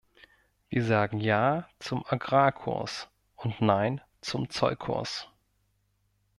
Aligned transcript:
Wir 0.69 0.83
sagen 0.83 1.19
ja 1.19 1.67
zum 1.77 2.03
Agrarkurs 2.07 3.07
und 3.35 3.61
nein 3.61 4.01
zum 4.19 4.49
Zollkurs. 4.49 5.27